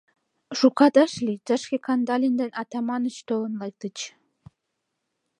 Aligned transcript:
Шукат 0.59 0.95
ыш 1.05 1.13
лий, 1.25 1.39
тышке 1.45 1.77
Кандалин 1.85 2.33
ден 2.39 2.51
Атаманыч 2.61 3.15
толын 3.27 3.53
лектыч. 3.61 3.97